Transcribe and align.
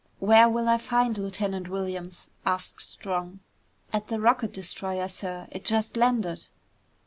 "Where 0.17 0.49
will 0.49 0.67
I 0.67 0.79
find 0.79 1.15
Lieutenant 1.15 1.67
Williams?" 1.69 2.27
asked 2.43 2.89
Strong. 2.89 3.39
"At 3.93 4.07
the 4.07 4.19
rocket 4.19 4.51
destroyer, 4.51 5.07
sir. 5.07 5.47
It 5.51 5.63
just 5.63 5.95
landed." 5.95 6.47